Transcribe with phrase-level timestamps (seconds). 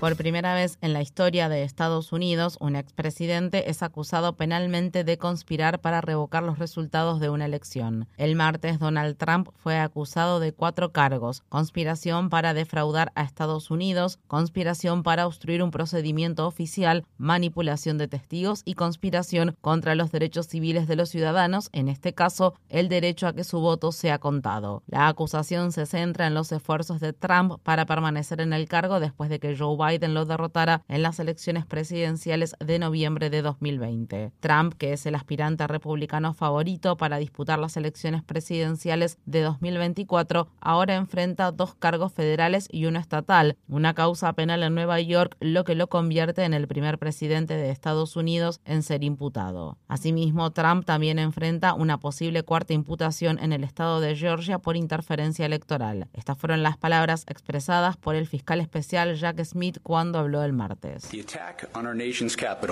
[0.00, 5.18] Por primera vez en la historia de Estados Unidos, un expresidente es acusado penalmente de
[5.18, 8.08] conspirar para revocar los resultados de una elección.
[8.16, 11.42] El martes, Donald Trump fue acusado de cuatro cargos.
[11.50, 18.62] Conspiración para defraudar a Estados Unidos, conspiración para obstruir un procedimiento oficial, manipulación de testigos
[18.64, 23.34] y conspiración contra los derechos civiles de los ciudadanos, en este caso, el derecho a
[23.34, 24.82] que su voto sea contado.
[24.86, 29.28] La acusación se centra en los esfuerzos de Trump para permanecer en el cargo después
[29.28, 34.32] de que Joe Biden Biden lo derrotara en las elecciones presidenciales de noviembre de 2020.
[34.40, 40.94] Trump, que es el aspirante republicano favorito para disputar las elecciones presidenciales de 2024, ahora
[40.94, 45.74] enfrenta dos cargos federales y uno estatal, una causa penal en Nueva York, lo que
[45.74, 49.78] lo convierte en el primer presidente de Estados Unidos en ser imputado.
[49.88, 55.46] Asimismo, Trump también enfrenta una posible cuarta imputación en el estado de Georgia por interferencia
[55.46, 56.08] electoral.
[56.12, 61.08] Estas fueron las palabras expresadas por el fiscal especial Jack Smith cuando habló el martes.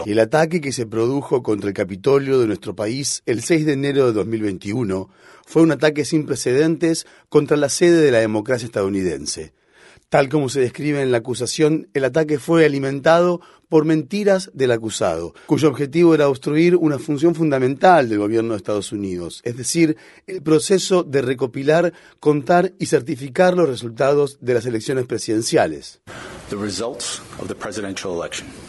[0.06, 4.06] El ataque que se produjo contra el Capitolio de nuestro país el 6 de enero
[4.06, 5.08] de 2021
[5.46, 9.54] fue un ataque sin precedentes contra la sede de la democracia estadounidense.
[10.08, 15.34] Tal como se describe en la acusación, el ataque fue alimentado por mentiras del acusado,
[15.46, 20.42] cuyo objetivo era obstruir una función fundamental del gobierno de Estados Unidos, es decir, el
[20.42, 26.00] proceso de recopilar, contar y certificar los resultados de las elecciones presidenciales.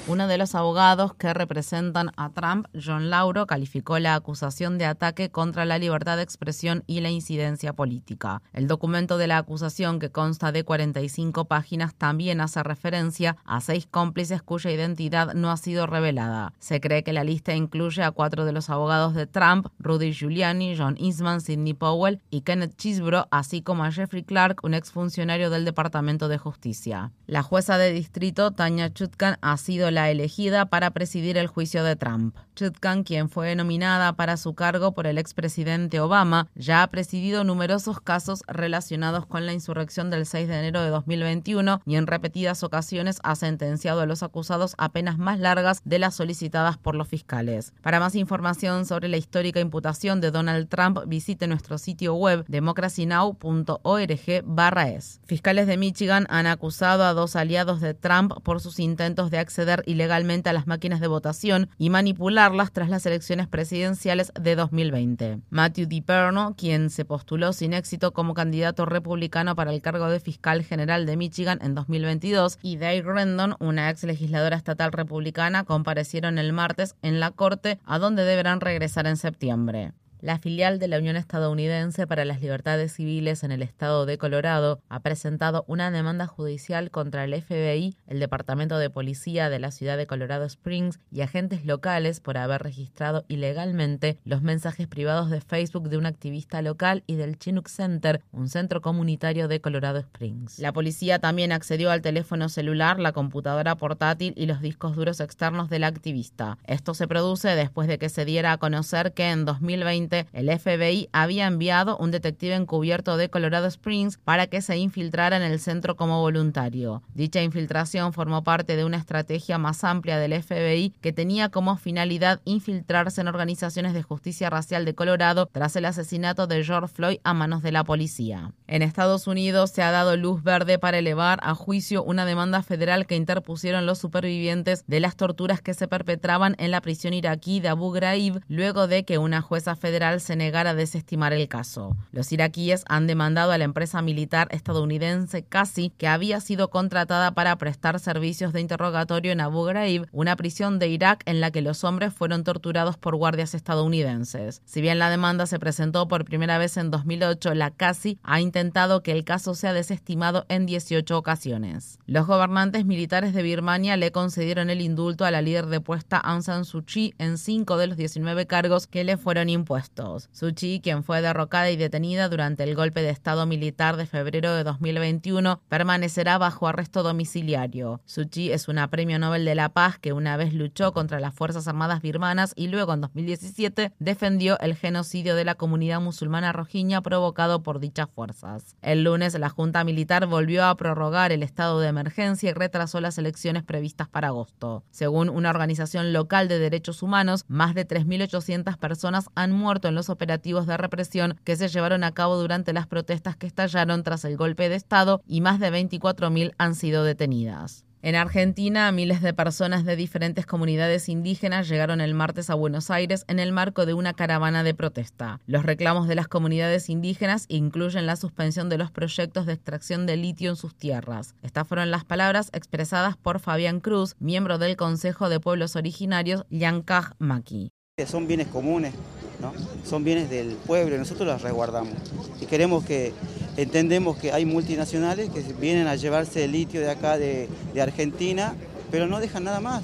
[0.08, 5.30] Uno de los abogados que representan a Trump, John Lauro, calificó la acusación de ataque
[5.30, 8.42] contra la libertad de expresión y la incidencia política.
[8.52, 13.88] El documento de la acusación, que consta de 45 páginas, también hace referencia a seis
[13.90, 14.89] cómplices cuya identidad
[15.36, 16.54] no ha sido revelada.
[16.60, 20.76] Se cree que la lista incluye a cuatro de los abogados de Trump, Rudy Giuliani,
[20.78, 25.66] John Eastman, Sidney Powell y Kenneth Chisbro, así como a Jeffrey Clark, un exfuncionario del
[25.66, 27.12] Departamento de Justicia.
[27.28, 31.96] La jueza de distrito, Tanya Chutkan, ha sido la elegida para presidir el juicio de
[31.96, 32.36] Trump.
[32.56, 38.02] Chutkan, quien fue nominada para su cargo por el expresidente Obama, ya ha presidido numerosos
[38.02, 43.20] casos relacionados con la insurrección del 6 de enero de 2021 y en repetidas ocasiones
[43.24, 47.74] ha sentenciado a los acusados a penas más largas de las solicitadas por los fiscales.
[47.82, 55.22] Para más información sobre la histórica imputación de Donald Trump, visite nuestro sitio web democracynow.org/es.
[55.26, 59.84] Fiscales de Michigan han acusado a dos aliados de Trump por sus intentos de acceder
[59.86, 65.40] ilegalmente a las máquinas de votación y manipularlas tras las elecciones presidenciales de 2020.
[65.50, 70.64] Matthew DiPerno, quien se postuló sin éxito como candidato republicano para el cargo de fiscal
[70.64, 76.54] general de Michigan en 2022, y Dave Rendon, una ex legisladora estatal republicana, comparecieron el
[76.54, 79.94] martes en la corte, a donde deberán regresar en septiembre.
[80.22, 84.82] La filial de la Unión Estadounidense para las Libertades Civiles en el estado de Colorado
[84.90, 89.96] ha presentado una demanda judicial contra el FBI, el Departamento de Policía de la ciudad
[89.96, 95.88] de Colorado Springs y agentes locales por haber registrado ilegalmente los mensajes privados de Facebook
[95.88, 100.60] de un activista local y del Chinook Center, un centro comunitario de Colorado Springs.
[100.60, 105.70] La policía también accedió al teléfono celular, la computadora portátil y los discos duros externos
[105.70, 106.58] del activista.
[106.66, 111.10] Esto se produce después de que se diera a conocer que en 2020 el FBI
[111.12, 115.96] había enviado un detective encubierto de Colorado Springs para que se infiltrara en el centro
[115.96, 117.04] como voluntario.
[117.14, 122.42] Dicha infiltración formó parte de una estrategia más amplia del FBI que tenía como finalidad
[122.46, 127.34] infiltrarse en organizaciones de justicia racial de Colorado tras el asesinato de George Floyd a
[127.34, 128.54] manos de la policía.
[128.68, 133.06] En Estados Unidos se ha dado luz verde para elevar a juicio una demanda federal
[133.06, 137.70] que interpusieron los supervivientes de las torturas que se perpetraban en la prisión iraquí de
[137.70, 141.98] Abu Ghraib luego de que una jueza federal federal se negara a desestimar el caso.
[142.14, 147.58] Los iraquíes han demandado a la empresa militar estadounidense CASI, que había sido contratada para
[147.58, 151.84] prestar servicios de interrogatorio en Abu Ghraib, una prisión de Irak en la que los
[151.84, 154.62] hombres fueron torturados por guardias estadounidenses.
[154.64, 159.04] Si bien la demanda se presentó por primera vez en 2008, la CASI ha intentado
[159.04, 162.00] que el caso sea desestimado en 18 ocasiones.
[162.06, 166.64] Los gobernantes militares de Birmania le concedieron el indulto a la líder depuesta Aung San
[166.64, 169.89] Suu Kyi en cinco de los 19 cargos que le fueron impuestos.
[170.32, 174.54] Suu Kyi, quien fue derrocada y detenida durante el golpe de Estado militar de febrero
[174.54, 178.02] de 2021, permanecerá bajo arresto domiciliario.
[178.06, 181.34] Suu Kyi es una premio Nobel de la Paz que una vez luchó contra las
[181.34, 187.02] Fuerzas Armadas birmanas y luego en 2017 defendió el genocidio de la comunidad musulmana rojiña
[187.02, 188.76] provocado por dichas fuerzas.
[188.82, 193.18] El lunes la Junta Militar volvió a prorrogar el estado de emergencia y retrasó las
[193.18, 194.84] elecciones previstas para agosto.
[194.92, 200.10] Según una organización local de derechos humanos, más de 3.800 personas han muerto en los
[200.10, 204.38] operativos de represión que se llevaron a cabo durante las protestas que estallaron tras el
[204.38, 207.86] golpe de Estado y más de 24.000 han sido detenidas.
[208.02, 213.26] En Argentina, miles de personas de diferentes comunidades indígenas llegaron el martes a Buenos Aires
[213.28, 215.42] en el marco de una caravana de protesta.
[215.48, 220.16] Los reclamos de las comunidades indígenas incluyen la suspensión de los proyectos de extracción de
[220.16, 221.36] litio en sus tierras.
[221.42, 227.16] Estas fueron las palabras expresadas por Fabián Cruz, miembro del Consejo de Pueblos Originarios Yankaj
[227.20, 227.74] Maki.
[228.08, 228.94] Son bienes comunes,
[229.42, 229.54] ¿no?
[229.88, 231.94] son bienes del pueblo nosotros los resguardamos.
[232.42, 233.14] Y queremos que
[233.60, 237.50] Entendemos que hay multinacionales que vienen a llevarse el litio de acá de,
[237.82, 238.56] Argentina,
[238.90, 239.84] pero no dejan nada más,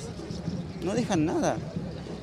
[0.81, 1.57] no dejan nada,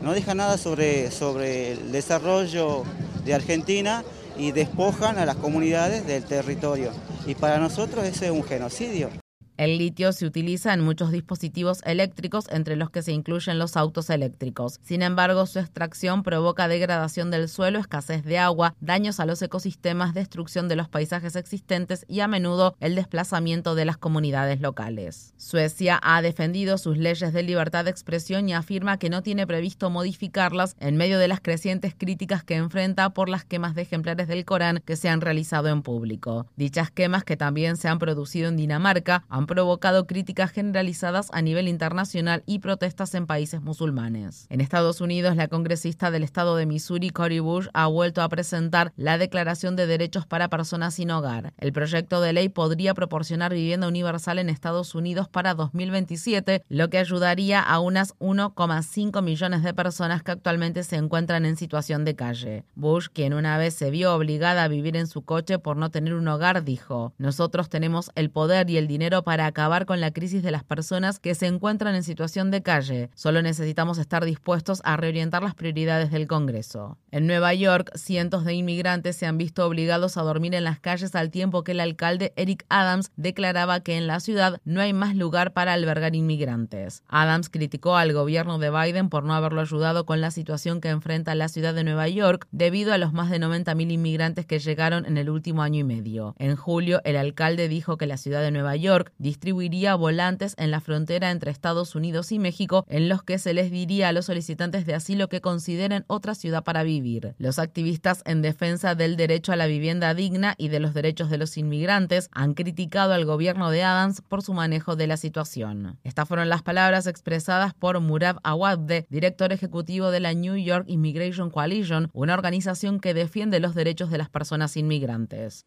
[0.00, 2.84] no dejan nada sobre, sobre el desarrollo
[3.26, 4.02] de Argentina
[4.38, 6.90] y despojan a las comunidades del territorio.
[7.26, 9.21] Y para nosotros eso es un genocidio.
[9.56, 14.10] El litio se utiliza en muchos dispositivos eléctricos, entre los que se incluyen los autos
[14.10, 14.80] eléctricos.
[14.82, 20.14] Sin embargo, su extracción provoca degradación del suelo, escasez de agua, daños a los ecosistemas,
[20.14, 25.34] destrucción de los paisajes existentes y a menudo el desplazamiento de las comunidades locales.
[25.36, 29.90] Suecia ha defendido sus leyes de libertad de expresión y afirma que no tiene previsto
[29.90, 34.44] modificarlas en medio de las crecientes críticas que enfrenta por las quemas de ejemplares del
[34.44, 36.46] Corán que se han realizado en público.
[36.56, 41.68] Dichas quemas, que también se han producido en Dinamarca, han provocado críticas generalizadas a nivel
[41.68, 44.46] internacional y protestas en países musulmanes.
[44.48, 48.94] En Estados Unidos, la congresista del estado de Missouri, Cory Bush, ha vuelto a presentar
[48.96, 51.52] la Declaración de Derechos para Personas sin Hogar.
[51.58, 56.96] El proyecto de ley podría proporcionar vivienda universal en Estados Unidos para 2027, lo que
[56.96, 62.64] ayudaría a unas 1,5 millones de personas que actualmente se encuentran en situación de calle.
[62.74, 66.14] Bush, quien una vez se vio obligada a vivir en su coche por no tener
[66.14, 70.42] un hogar, dijo, nosotros tenemos el poder y el dinero para acabar con la crisis
[70.42, 73.08] de las personas que se encuentran en situación de calle.
[73.14, 76.98] Solo necesitamos estar dispuestos a reorientar las prioridades del Congreso.
[77.10, 81.14] En Nueva York, cientos de inmigrantes se han visto obligados a dormir en las calles
[81.14, 85.16] al tiempo que el alcalde Eric Adams declaraba que en la ciudad no hay más
[85.16, 87.02] lugar para albergar inmigrantes.
[87.08, 91.34] Adams criticó al gobierno de Biden por no haberlo ayudado con la situación que enfrenta
[91.34, 95.16] la ciudad de Nueva York debido a los más de 90.000 inmigrantes que llegaron en
[95.16, 96.34] el último año y medio.
[96.38, 100.80] En julio, el alcalde dijo que la ciudad de Nueva York distribuiría volantes en la
[100.80, 104.84] frontera entre Estados Unidos y México en los que se les diría a los solicitantes
[104.84, 107.34] de asilo que consideren otra ciudad para vivir.
[107.38, 111.38] Los activistas en defensa del derecho a la vivienda digna y de los derechos de
[111.38, 115.98] los inmigrantes han criticado al gobierno de Adams por su manejo de la situación.
[116.02, 121.50] Estas fueron las palabras expresadas por Murad Awadde, director ejecutivo de la New York Immigration
[121.50, 125.66] Coalition, una organización que defiende los derechos de las personas inmigrantes.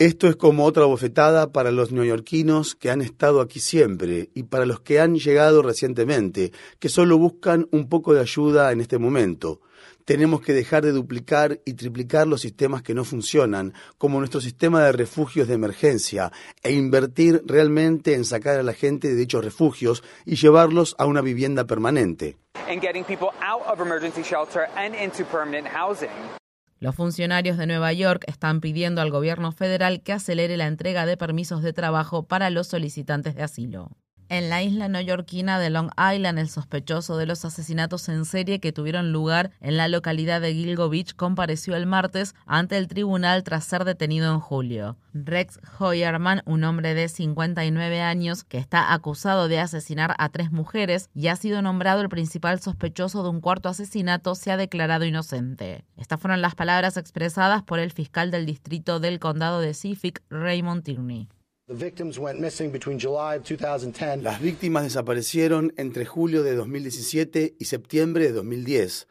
[0.00, 4.66] Esto es como otra bofetada para los neoyorquinos que han estado aquí siempre y para
[4.66, 9.62] los que han llegado recientemente, que solo buscan un poco de ayuda en este momento.
[10.04, 14.84] Tenemos que dejar de duplicar y triplicar los sistemas que no funcionan, como nuestro sistema
[14.84, 16.32] de refugios de emergencia,
[16.62, 21.22] e invertir realmente en sacar a la gente de dichos refugios y llevarlos a una
[21.22, 22.36] vivienda permanente.
[26.80, 31.16] Los funcionarios de Nueva York están pidiendo al gobierno federal que acelere la entrega de
[31.16, 33.90] permisos de trabajo para los solicitantes de asilo.
[34.30, 38.72] En la isla neoyorquina de Long Island, el sospechoso de los asesinatos en serie que
[38.72, 43.64] tuvieron lugar en la localidad de Gilgo Beach compareció el martes ante el tribunal tras
[43.64, 44.98] ser detenido en julio.
[45.14, 51.08] Rex Hoyerman, un hombre de 59 años que está acusado de asesinar a tres mujeres
[51.14, 55.86] y ha sido nombrado el principal sospechoso de un cuarto asesinato, se ha declarado inocente.
[55.96, 60.84] Estas fueron las palabras expresadas por el fiscal del distrito del condado de Suffolk, Raymond
[60.84, 61.28] Tierney.
[64.22, 69.06] Las víctimas desaparecieron entre julio de 2017 y septiembre de 2010,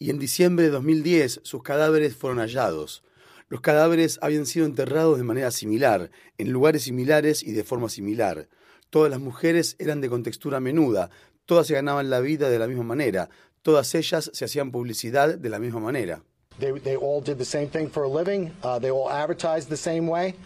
[0.00, 3.04] y en diciembre de 2010 sus cadáveres fueron hallados.
[3.48, 8.48] Los cadáveres habían sido enterrados de manera similar, en lugares similares y de forma similar.
[8.90, 11.08] Todas las mujeres eran de contextura menuda,
[11.46, 13.30] todas se ganaban la vida de la misma manera,
[13.62, 16.24] todas ellas se hacían publicidad de la misma manera.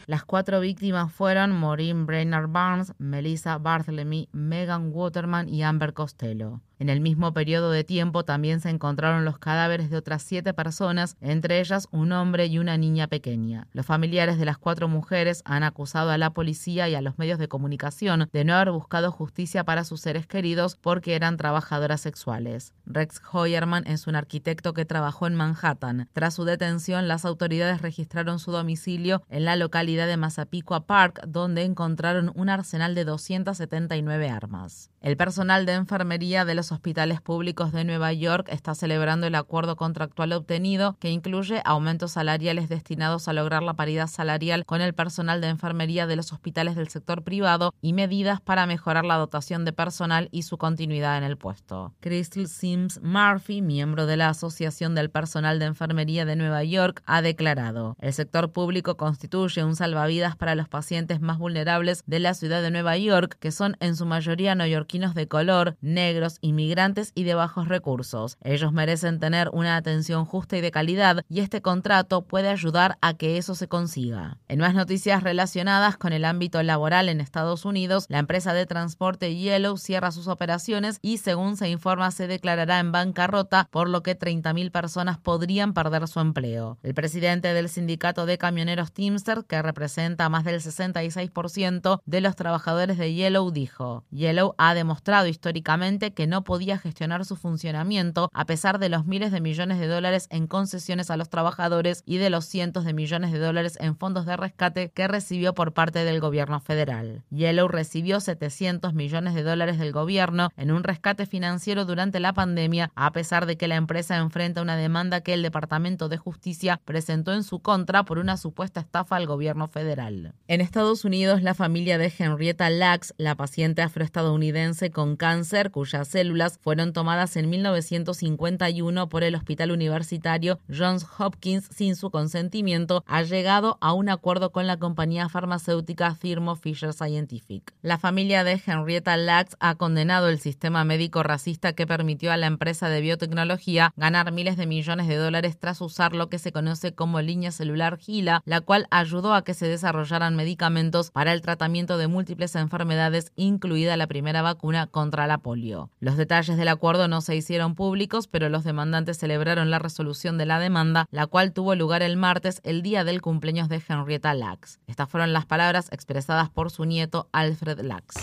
[0.06, 6.60] Las cuatro víctimas fueron Maureen Brainerd Barnes, Melissa Barthélemy, Megan Waterman y Amber Costello.
[6.78, 11.16] En el mismo periodo de tiempo también se encontraron los cadáveres de otras siete personas,
[11.20, 13.66] entre ellas un hombre y una niña pequeña.
[13.72, 17.38] Los familiares de las cuatro mujeres han acusado a la policía y a los medios
[17.38, 22.74] de comunicación de no haber buscado justicia para sus seres queridos porque eran trabajadoras sexuales.
[22.84, 26.08] Rex Hoyerman es un arquitecto que trabajó en Manhattan.
[26.12, 31.64] Tras su detención, las autoridades registraron su domicilio en la localidad de Massapequa Park, donde
[31.64, 34.90] encontraron un arsenal de 279 armas.
[35.06, 39.76] El personal de enfermería de los hospitales públicos de Nueva York está celebrando el acuerdo
[39.76, 45.40] contractual obtenido que incluye aumentos salariales destinados a lograr la paridad salarial con el personal
[45.40, 49.72] de enfermería de los hospitales del sector privado y medidas para mejorar la dotación de
[49.72, 51.94] personal y su continuidad en el puesto.
[52.00, 57.22] Crystal Sims Murphy, miembro de la Asociación del Personal de Enfermería de Nueva York, ha
[57.22, 62.60] declarado, el sector público constituye un salvavidas para los pacientes más vulnerables de la ciudad
[62.60, 67.34] de Nueva York, que son en su mayoría neoyorquinos de color, negros, inmigrantes y de
[67.34, 68.38] bajos recursos.
[68.42, 73.14] Ellos merecen tener una atención justa y de calidad y este contrato puede ayudar a
[73.14, 74.38] que eso se consiga.
[74.48, 79.36] En más noticias relacionadas con el ámbito laboral en Estados Unidos, la empresa de transporte
[79.36, 84.18] Yellow cierra sus operaciones y según se informa se declarará en bancarrota, por lo que
[84.18, 86.78] 30.000 personas podrían perder su empleo.
[86.82, 92.96] El presidente del sindicato de camioneros Teamster, que representa más del 66% de los trabajadores
[92.96, 98.78] de Yellow, dijo, Yellow ha demostrado históricamente que no podía gestionar su funcionamiento a pesar
[98.78, 102.44] de los miles de millones de dólares en concesiones a los trabajadores y de los
[102.44, 106.60] cientos de millones de dólares en fondos de rescate que recibió por parte del gobierno
[106.60, 107.24] federal.
[107.30, 112.92] Yellow recibió 700 millones de dólares del gobierno en un rescate financiero durante la pandemia,
[112.94, 117.32] a pesar de que la empresa enfrenta una demanda que el Departamento de Justicia presentó
[117.32, 120.34] en su contra por una supuesta estafa al gobierno federal.
[120.46, 126.58] En Estados Unidos, la familia de Henrietta Lacks, la paciente afroestadounidense con cáncer cuyas células
[126.60, 133.78] fueron tomadas en 1951 por el Hospital Universitario Johns Hopkins sin su consentimiento, ha llegado
[133.80, 137.72] a un acuerdo con la compañía farmacéutica Thermo Fisher Scientific.
[137.80, 142.48] La familia de Henrietta Lacks ha condenado el sistema médico racista que permitió a la
[142.48, 146.92] empresa de biotecnología ganar miles de millones de dólares tras usar lo que se conoce
[146.92, 151.98] como línea celular GILA, la cual ayudó a que se desarrollaran medicamentos para el tratamiento
[151.98, 154.55] de múltiples enfermedades, incluida la primera vacuna
[154.90, 155.90] contra la polio.
[156.00, 160.46] Los detalles del acuerdo no se hicieron públicos, pero los demandantes celebraron la resolución de
[160.46, 164.80] la demanda, la cual tuvo lugar el martes, el día del cumpleaños de Henrietta Lacks.
[164.86, 168.16] Estas fueron las palabras expresadas por su nieto Alfred Lacks.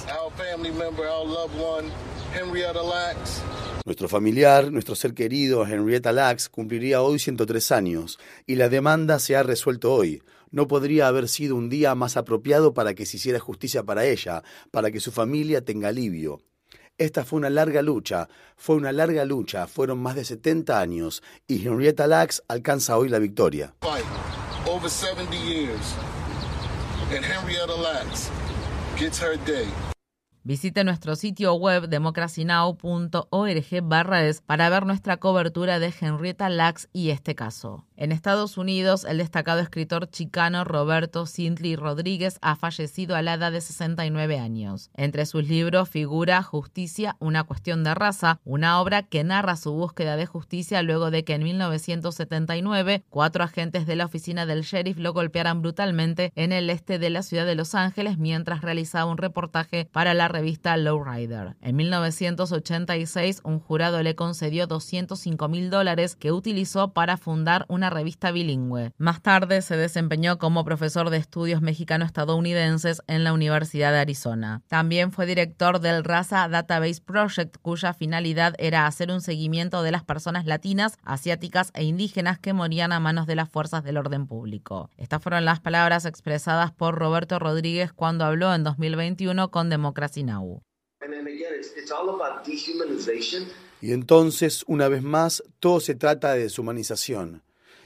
[3.86, 9.36] Nuestro familiar, nuestro ser querido, Henrietta Lacks, cumpliría hoy 103 años y la demanda se
[9.36, 10.24] ha resuelto hoy
[10.54, 14.44] no podría haber sido un día más apropiado para que se hiciera justicia para ella,
[14.72, 16.42] para que su familia tenga alivio.
[17.00, 21.68] Esta fue una larga lucha, fue una larga lucha, fueron más de 70 años y
[21.68, 23.74] Henrietta Lacks alcanza hoy la victoria.
[30.46, 33.74] Visite nuestro sitio web democracynow.org
[34.14, 37.88] es para ver nuestra cobertura de Henrietta Lacks y este caso.
[37.96, 43.52] En Estados Unidos, el destacado escritor chicano Roberto Sindley Rodríguez ha fallecido a la edad
[43.52, 44.90] de 69 años.
[44.96, 50.16] Entre sus libros figura Justicia, una cuestión de raza, una obra que narra su búsqueda
[50.16, 55.14] de justicia luego de que en 1979 cuatro agentes de la oficina del sheriff lo
[55.14, 59.88] golpearan brutalmente en el este de la ciudad de Los Ángeles mientras realizaba un reportaje
[59.92, 61.56] para la revista Lowrider.
[61.62, 68.32] En 1986, un jurado le concedió 205 mil dólares que utilizó para fundar una revista
[68.32, 68.92] bilingüe.
[68.98, 74.62] Más tarde se desempeñó como profesor de estudios mexicano-estadounidenses en la Universidad de Arizona.
[74.68, 80.04] También fue director del Raza Database Project, cuya finalidad era hacer un seguimiento de las
[80.04, 84.90] personas latinas, asiáticas e indígenas que morían a manos de las fuerzas del orden público.
[84.98, 90.62] Estas fueron las palabras expresadas por Roberto Rodríguez cuando habló en 2021 con Democracy Now!
[93.82, 97.42] Y entonces, una vez más, todo se trata de deshumanización.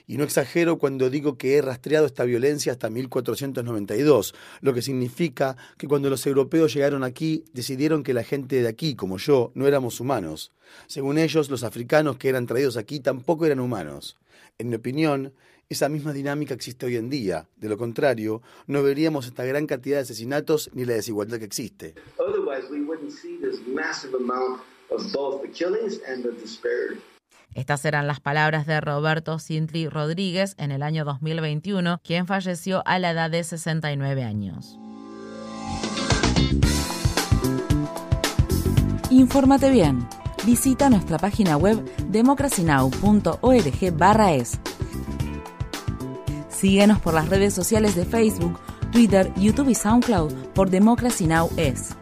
[0.10, 5.58] Y no exagero cuando digo que he rastreado esta violencia hasta 1492, lo que significa
[5.78, 9.68] que cuando los europeos llegaron aquí decidieron que la gente de aquí, como yo, no
[9.68, 10.54] éramos humanos.
[10.88, 14.16] Según ellos, los africanos que eran traídos aquí tampoco eran humanos.
[14.58, 15.34] En mi opinión,
[15.68, 17.50] esa misma dinámica existe hoy en día.
[17.58, 21.96] De lo contrario, no veríamos esta gran cantidad de asesinatos ni la desigualdad que existe.
[27.54, 33.00] Estas eran las palabras de Roberto Sintli Rodríguez en el año 2021, quien falleció a
[33.00, 34.78] la edad de 69 años.
[39.10, 40.08] Infórmate bien.
[40.46, 44.60] Visita nuestra página web democracynow.org/es.
[46.50, 48.60] Síguenos por las redes sociales de Facebook,
[48.92, 51.50] Twitter, YouTube y SoundCloud por Democracy Now!
[51.58, 51.96] es.